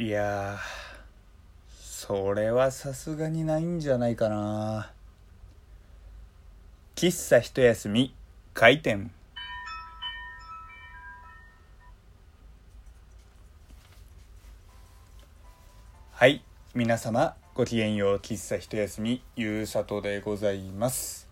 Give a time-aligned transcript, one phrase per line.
[0.00, 0.58] いや
[1.78, 4.92] それはさすがにないんじゃないかな。
[6.96, 8.14] 喫茶一休み
[8.54, 9.10] 開店。
[16.12, 16.42] はい
[16.74, 21.28] 皆様ごきげんよう喫茶一休みゆうさとでございます。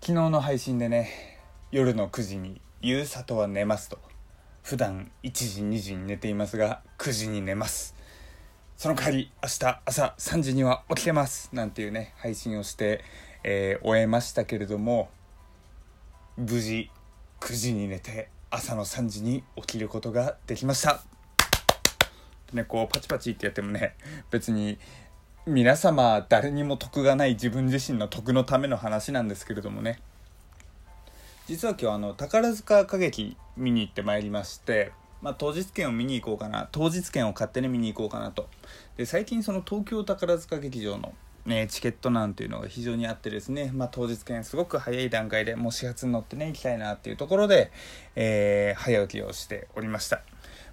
[0.00, 1.10] 昨日の配信でね
[1.70, 4.13] 夜の9時に「ゆうさとは寝ます」と。
[4.64, 7.94] 普段1時2時に寝ていますが9時に寝ます。
[8.78, 11.50] その代わり明日朝3時には起きてます。
[11.52, 13.04] なんていうね配信をして、
[13.42, 15.10] えー終えましたけれども
[16.38, 16.90] 無事
[17.40, 21.02] 9時に寝て朝の3時に起きることができました。
[22.54, 23.94] ねこうパチパチってやってもね
[24.30, 24.78] 別に
[25.46, 30.00] 皆様誰にも得がない自分自身の得のための話なんですけれどもね。
[31.46, 38.48] 実は今日あの宝塚歌劇見に行ってまいりまして、まあ、当日券を見に行こうかな当日券を買ってね見に行こうかなと。
[38.96, 41.12] で最近その東京宝塚劇場の、
[41.44, 47.70] ね、チケットなんていうのが非常にあってですね、まあ、当日券すごく早い段階でもう始発に乗ってね行きたいなっていうところで、
[48.16, 50.22] えー早起きをしておりました。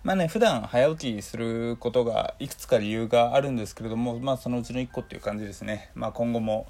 [0.04, 5.92] まあね普段早起きすることがいくつか理由があるんですけれどもまあそのうちの1個っていう感じですね。
[5.96, 6.68] まあ今後も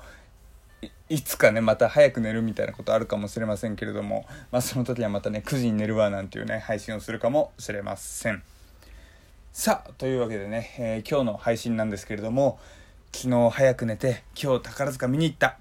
[1.09, 8.41] いつかねまた早く寝るみたいなことあるかもしれませんけれども、まあ、その時はまたね9時に寝るわなんていうね配信をするかもしれません。
[9.51, 12.57] さあというわけでね、えー今日の配信なんですけれども
[13.11, 15.57] 昨日早く寝て今日宝塚見に行った。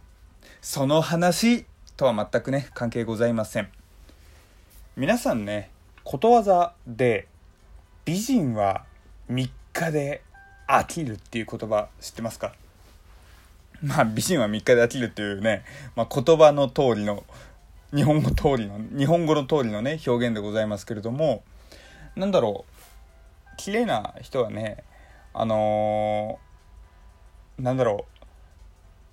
[0.62, 1.64] その話
[1.96, 3.68] とは全くね関係ございません。
[4.96, 5.70] 皆さんね
[6.04, 7.26] ことわざで
[8.04, 8.84] 美人は
[9.30, 10.22] 3日で
[10.68, 12.54] 飽きるっていう言葉知ってますか？
[13.82, 15.64] まあ美人は3日で飽きるっていうね、
[15.96, 17.24] まあ、言葉の通りの
[17.94, 21.42] 日本語通りの日本語の通りのね表現でございますけれども
[22.14, 24.84] なんだろう綺麗な人はね
[25.32, 26.50] あのー
[27.60, 28.06] なんだろ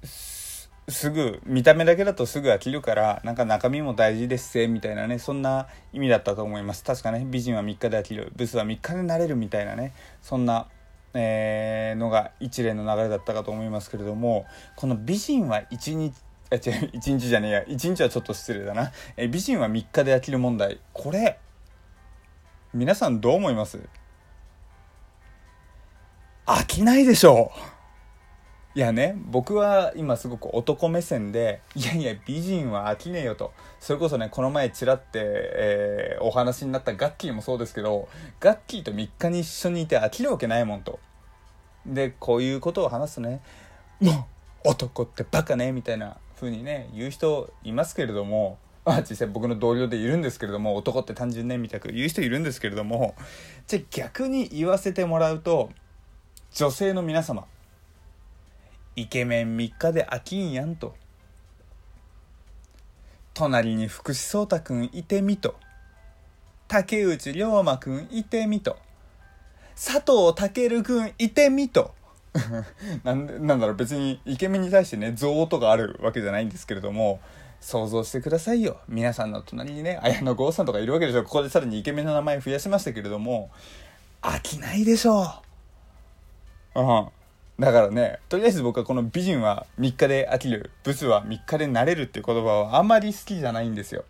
[0.03, 6.83] うすぐ見た目だけだとすぐ飽きるからなんか中身も大事ですせみたいなねそんな意味だったと思います。
[6.83, 10.67] 確かね美人は3日で飽きるブスは3日で慣れるみたいなねそんな
[11.13, 14.45] えーのが一連の流れだったかと思いますけれども
[14.75, 16.13] この美人は一日
[16.49, 17.63] あ違う一日じゃねえや。
[17.67, 20.79] 一日はちょっと失礼だな、えー美人は3日で飽きる問題。
[20.93, 21.39] これ
[22.73, 23.79] 皆さんどう思います？
[26.45, 27.76] 飽きないでしょう。
[28.77, 33.51] いやね僕は今すごく男目線でいやいや美人は飽きねえよと。
[33.79, 38.07] それこそねこの前ちらって、えーお話になったガッキーもそうですけど
[38.39, 40.99] ガッキーと3日に一緒にいて飽きるわけないもんと。
[41.87, 43.41] でこういうことを話すとね
[43.99, 44.11] も
[44.63, 53.15] う男ってバカねみたいな風にね言う人いますけれどもまあ実際僕の同僚でいるんですけれども男って単純ねみたく言う人いるんですけれども
[53.65, 55.71] じゃあ逆に言わせてもらうと
[56.53, 57.45] 女性の皆様
[58.97, 60.95] イケメン3日で飽きんやんと。
[63.35, 65.53] 隣に福士蒼太くんいてみと。
[66.67, 68.75] 竹内涼真くんいてみと。
[69.75, 71.93] 佐藤健くんいてみと。
[73.03, 77.19] なんでなんだろう別にイケメンに対してね憎悪とかあるわけじゃないんですけれども
[77.61, 78.77] 想像してくださいよ。
[78.87, 83.51] 皆さんの隣にね綾野剛さんとかいるわけでしょここでさらにイケメンの名前増やしましたけれども
[84.23, 85.21] 飽きないでしょ
[86.73, 86.81] う。
[86.81, 87.16] うん。
[87.59, 94.05] だからねとりあえず僕はこの美人は3日で飽きるブスは3日で慣れるっていう言葉はあんまり好きじゃないんですよ。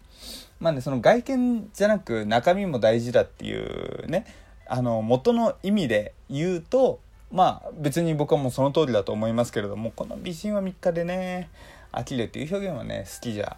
[0.60, 4.26] まあねその外見じゃなく中身も大事だっていうね
[4.68, 7.00] あの元の意味で言うと
[7.32, 11.50] まあ別に僕はもうその通りだと思いますけれどもこの美人は3日でね
[11.94, 13.58] 飽きるっていう表現はね好きじゃ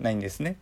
[0.00, 0.56] ないんですね。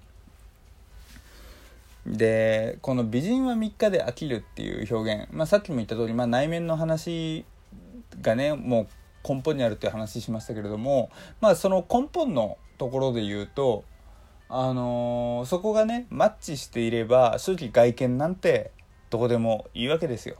[2.06, 7.44] でこの美人は3日で飽きるっていう表現、まあ、さっきも言った通り、まあ、内面の話
[8.20, 8.88] がねもう
[9.28, 13.84] 根本にあるっていう話しましたけれどもまあその根本のところで言うと
[14.48, 18.70] あのーそこがねマッチしていれば正直外見なんて
[19.10, 20.36] どこでもいいわけですよ。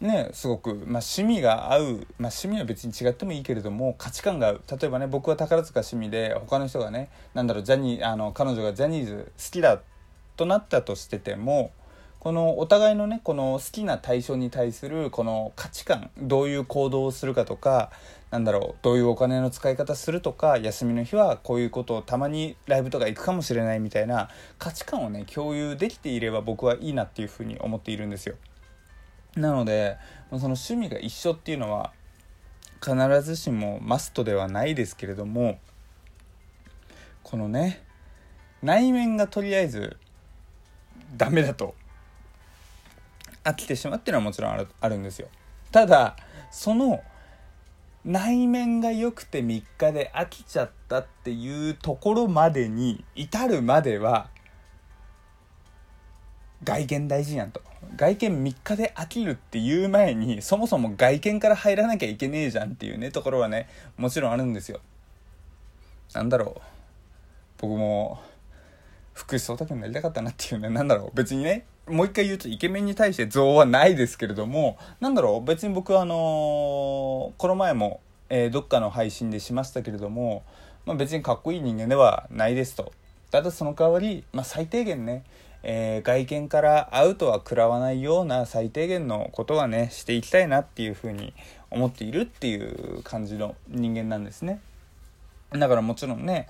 [0.00, 4.62] ねすごく、まあ、趣味が合う、まあ、趣味は別に違ってもいいけれども価値観が合う。
[4.70, 9.80] 例えばね僕は宝塚趣味で他の人がねなんだろうジャニあの彼女がジャニーズ好きだ
[10.36, 11.72] となったとしてても
[12.18, 17.90] このお互いのねこの好きな対象に対するこの価値観どういう行動をするかとか
[18.30, 24.28] なんだろうどういうお金の使い方するとか休みの日はこういうことをたまにライブとか行くかもしれないみたいな
[24.58, 28.34] 価値観をね共有できていれば僕はいいなっていうふうに思っているんですよ。
[29.36, 29.98] なので
[30.30, 31.92] その趣味が一緒っていうのは
[32.82, 35.58] 必ずしもマストではないですけれども
[37.22, 37.84] このね
[38.62, 39.96] 内面がとりあえず
[41.16, 41.74] ダメだと
[43.46, 45.28] 飽きてしまうっていうのはもちろんあるんですよ。
[45.70, 46.16] ただ
[46.50, 47.02] その
[48.04, 54.28] 内面が良くて3日で飽きちゃったっていうところまでに至るまでは
[56.62, 57.60] 外見大事やんと。
[57.96, 64.80] 外見3日で飽きるっていう前にそもそも外見から入らなきゃいけねえじゃんっていうねところはねもちろんあるんですよ。
[66.14, 66.60] なんだろう。
[67.58, 68.20] 僕も
[69.14, 71.10] 福士蒼太君になりたかったなっていうねなんだろう。
[71.16, 76.14] 別にねもう一回言うとイケメンに対して像はないですけれどもなんだろう別に僕はあの、
[77.36, 80.42] この前も、えー、どっかの配信でしましたけれども、
[80.84, 82.92] まあ、別にかっこいい人間ではないですと。
[83.30, 85.24] ただその代わり、まあ、最低限ね
[85.68, 91.34] えー、外見からアウトは食らわないような最低限のことはねしていきたいなっていうふうに
[91.72, 94.60] 思っているっていう感じの人間なんですね。
[95.50, 96.46] だからもちろんね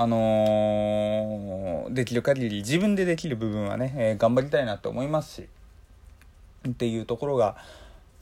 [0.00, 5.48] あのー、できる限り自分でできる部分はね、えー、頑張りたいなと思いますし
[6.68, 7.56] っていうところが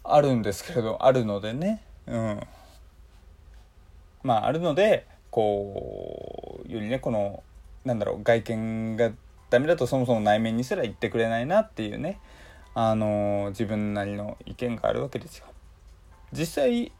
[0.02, 2.40] あるんですけれどあるのでねうん。
[4.22, 7.42] まああるのでこうよりねこの
[7.84, 9.12] なんだろう外見が
[9.50, 12.18] ダメだとそもそも内面にすら言ってくれないなっていうね
[12.74, 15.44] あの自分なりの意見があるわけですよ。
[16.32, 16.90] 実際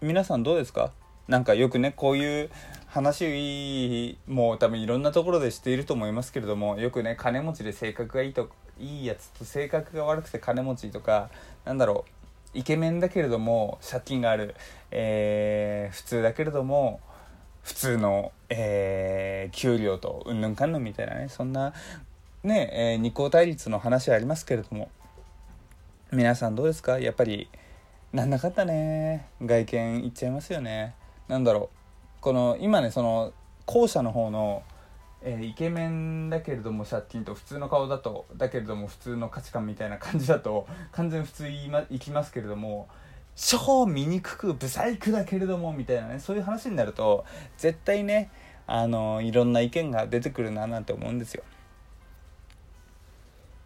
[0.00, 0.92] 皆さんどうですか？
[1.26, 2.50] なんかよくねこういう
[2.94, 8.48] 話も多分いろんなところでしていると思いますけれどもよくね金持ちで性格がいいと
[8.78, 11.28] いいやつと性格が悪くて金持ちとか
[11.64, 12.04] なんだろ
[12.54, 14.54] うイケメンだけれども借金がある、
[14.92, 17.00] えー、普通だけれども
[17.64, 21.72] 普通の、えー、給料とうんぬんかんぬんみたいなねそんな
[22.44, 24.88] ね、えー、二項対立の話ありますけれども
[26.12, 27.00] 皆さんどうですか？
[27.00, 27.48] やっぱり
[28.12, 30.94] なんなかったね外見いっちゃいますよね。
[31.26, 31.83] なんだろう
[32.24, 33.34] この今ねその
[33.66, 34.62] 後者の方の、
[35.20, 42.88] えー、イケメンだけれども借金と普通の顔だとだけれども普通の価値観みたいな感じだと完全普通い,、ま、いきますけれども
[43.36, 47.26] 超醜くブサイクだけれどもみたいなねそういう話になると
[47.58, 48.30] 絶対ね
[48.66, 51.42] あのいろんな意見が出てくるななんて思うんですよ。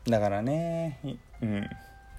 [0.09, 0.99] だからね
[1.41, 1.71] うん。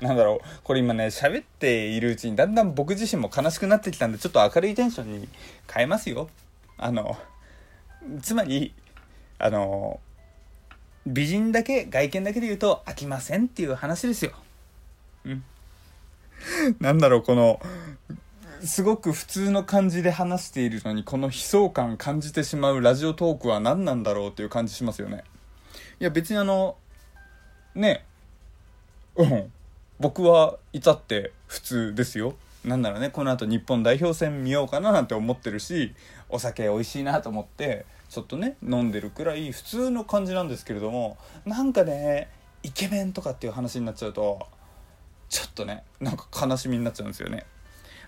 [0.02, 0.48] なんだろう。
[0.64, 5.30] これ今ね喋っているうちにだんだん僕自身も悲しくなってきたんでちょっと明るいテンションに
[5.72, 6.30] 変えますよ。
[6.78, 7.18] あの
[8.22, 8.74] つまり
[9.38, 10.00] あの
[11.06, 14.32] 美人だけ外見だけで言うと飽きませんっていう話ですよ。
[15.26, 15.44] うん。
[16.80, 17.60] なんだろう、この、
[18.64, 25.24] すごく普通の感じで話しているのに、この悲壮感感じてしまうラジオトークは何なんだろうっていう感じしますよね。
[26.00, 26.78] いや、別にあの、
[27.76, 28.06] ね、
[29.16, 29.52] うん、
[30.00, 32.36] 僕は至って普通ですよ。
[32.64, 35.94] なんならね、この後日本代表戦見ようかななんて思ってるし、
[36.30, 42.30] お酒美味しいなと思って、ちょっとね、飲んでるくらい普通の感じなんですけれども、なんかね、
[42.64, 44.48] イケメンとかっていう話になっちゃうと、
[45.30, 47.46] ちょっとねなんか悲しみになっちゃうんですよね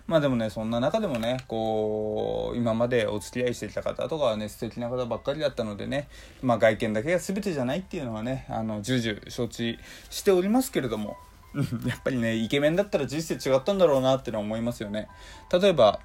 [0.06, 6.08] まあでもねそんな中でもねこう今までお付き合いしてきた方とかはね素敵な方ばっかりだったのでね
[6.42, 9.78] まあ外見だけが全てじゃないっていうのはねあの重々承知
[10.10, 11.16] しておりますけれども
[11.86, 15.08] やっぱりねイケメンだったら人生違ったんだろうなってのは思いますよね。
[15.52, 16.00] 例えば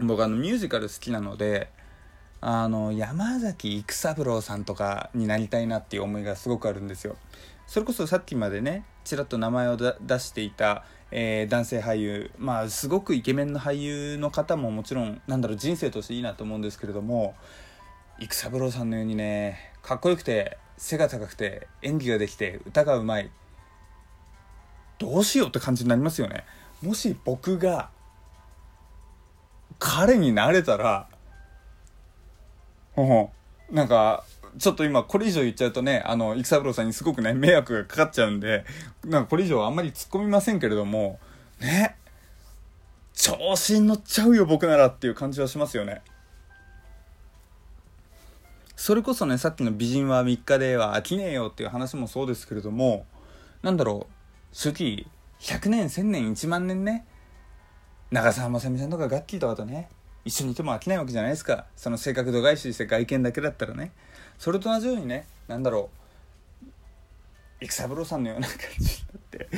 [0.00, 1.70] 僕あのミュージカル好きなので
[2.40, 7.16] あの山崎育三郎さんとかになりたいなっていう思いがすごくあるんですよ。
[7.66, 17.34] それこそさっきまでねちらっと名前を出していた、えー、男性俳優まあすごくイケメンの俳優の方ももちろんなんだろう人生としていいなと思うんですけれども
[18.18, 23.30] 育三郎さんのようにねかっこよくて背が高くて演技ができて歌がうまい
[25.02, 26.44] どうしようって感じになりますよね
[26.80, 27.90] もし僕が
[29.78, 31.08] 彼になれたら
[33.70, 34.24] なんか
[34.58, 38.64] ちょっと今これ以上言っちゃうとね、あの、育三郎さんにすごくね、迷惑がかかっちゃうんで、
[39.04, 41.18] なんかこれ以上あんまり突っ込みませんけれども、
[41.58, 41.96] ね、
[43.14, 46.02] 調子に乗っちゃうよ僕ならっていう感じはしますよね。
[48.76, 53.06] それこそね、さっきの美人は3日では飽きねえよっていう話もそうですけれども、
[53.62, 54.21] なんだろう、
[54.52, 55.06] 初期、
[55.40, 57.06] 100年、1000年、1万年ね、
[58.10, 59.88] 長澤まさみさんとかガッキーとかとね、
[60.24, 61.66] 一緒にいても飽きないわけじゃないですか。
[61.76, 63.92] その性格度外視して外見だけだったらね。
[64.42, 65.88] それと同じようにね何だろ
[67.60, 69.48] う育三郎さんのような感じになって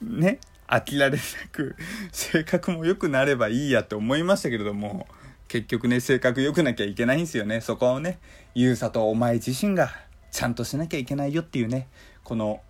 [0.00, 1.74] ね飽きられなく
[2.12, 5.08] 性格も良くなればいいやって思いましたけれども
[5.48, 8.20] 結局ね性格良くなきゃいけないんですよねそこをね
[8.54, 9.90] ゆうさとお前自身が
[10.30, 11.88] ちゃんとしなきゃいけないよっていうね
[12.22, 12.60] この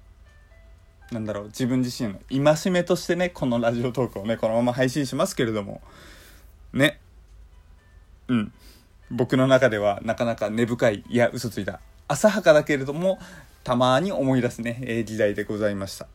[1.13, 5.81] なんだろう自分自身の戒めとしてねこのラジオトークをねこのまま配信しますけれども。
[6.73, 6.99] ね。
[8.29, 8.53] うん。
[9.11, 13.21] 僕の中ではなかなか根深いいや嘘ついた浅はかだけれども
[13.63, 16.07] たまに思い出すね、え、時代でございました。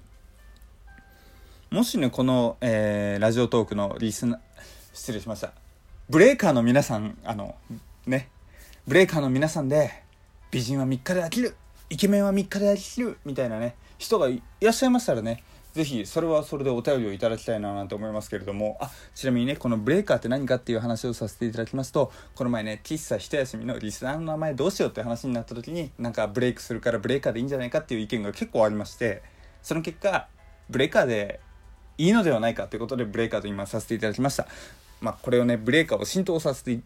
[1.70, 4.40] もしねこの、えー、ラジオトークのリスナー
[4.94, 5.54] 失礼しました。
[6.10, 7.56] ブレーカーの皆さんあの
[8.06, 8.30] ね。
[8.88, 10.04] ブレーカーの皆さんで
[10.50, 11.56] 美人は3日で飽きる
[11.90, 13.76] イケメンは3日で飽きるみたいなね。
[14.02, 15.44] 人がいらっしゃいましたらね
[15.74, 18.78] ぜひそれはそれでお便りをいただきたいななんて思いますけれども。
[18.82, 29.22] あちなみにねこのブレーカーって何かっていう話をさせていただきますとこの前ね喫茶一休みのリスナーの名前どうしようって話になった時になんかブレイクするからブレーカーでいいんじゃないかっていう意見が結構ありまして
[29.62, 30.28] その結果
[30.70, 31.40] ブレーカーで
[31.98, 34.48] いいのではないかということでブレーカーと今させていただきました。
[35.00, 36.80] まあこれをねブレーカーを浸透させて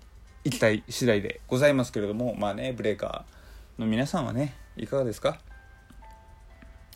[0.43, 5.39] いきたい次第でございますけれどもまあねブレーカーの皆さんはねいかがですか？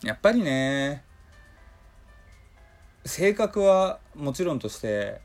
[0.02, 1.04] やっぱりね
[3.04, 5.20] 性格はもちろんとして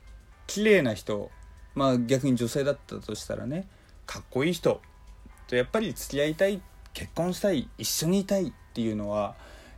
[0.47, 1.31] 綺麗な人
[1.75, 3.67] まあ逆に女性だったとしたらね
[4.05, 4.81] かっこいい人
[5.47, 6.61] とやっぱり付き合いたい
[6.93, 9.35] 結婚したい一緒にいたいっていうのは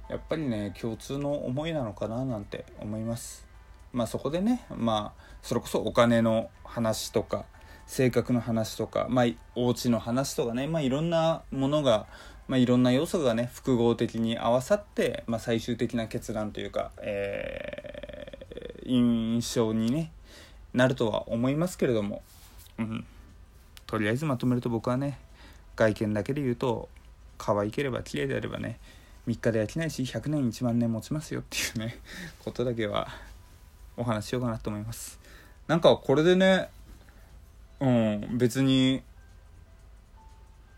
[0.10, 3.46] やっぱりね共通の思いなのかななんて思います。
[3.92, 7.46] まあそこでねまあそれこそお金の話とか
[7.88, 9.26] 性格の話とかまあ
[9.56, 12.08] お家の話とかねまあいろんなものが
[12.48, 20.12] まあ、いろんな要素がね複合的に合わさって、まあ、最終的な決断というか、えー、印象に、ね、
[20.74, 22.22] なるとは思いますけれども、
[22.80, 23.06] うん、
[23.86, 25.20] とりあえずまとめると僕はね
[25.76, 26.90] 外見だけで言うと
[27.38, 28.80] 可愛ければ綺麗であればね
[29.28, 31.98] 3日で飽きないし100年1万年持ちますよっていうね
[32.40, 33.10] ことだけは
[33.98, 35.20] お話しようかなと思います。
[35.68, 36.70] なんかこれでね
[37.80, 39.04] うん別に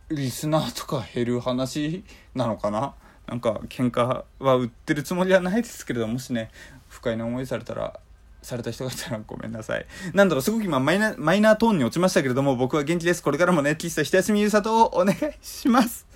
[0.09, 2.93] リスナーとか減る話なのかな？
[3.27, 6.49] なんか喧嘩は売ってるつもりはないですけれどもしね
[6.87, 7.99] 不快な思いされたら
[8.41, 9.85] された人がいたらごめんなさい。
[10.13, 13.21] なんだろう、すごく今マイナマイナートーンに落ちましたけれども、僕は元気です。
[13.21, 16.07] これからもね、喫茶ひたすみゆうさとをお願いします。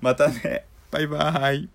[0.00, 1.68] またね、バイバーイ。